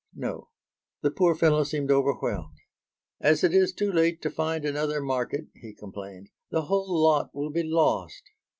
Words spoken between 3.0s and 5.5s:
"As it is too late to find another market,"